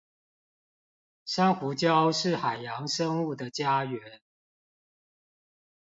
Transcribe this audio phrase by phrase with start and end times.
[1.25, 4.21] 珊瑚礁是海洋生物的家園